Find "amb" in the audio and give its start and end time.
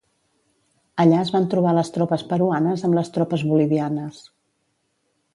2.87-2.97